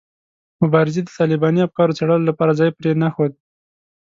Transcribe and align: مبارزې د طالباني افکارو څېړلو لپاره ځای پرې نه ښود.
مبارزې 0.63 1.01
د 1.03 1.09
طالباني 1.17 1.59
افکارو 1.63 1.95
څېړلو 1.97 2.29
لپاره 2.29 2.57
ځای 2.59 2.69
پرې 2.77 2.91
نه 3.01 3.07
ښود. 3.13 3.31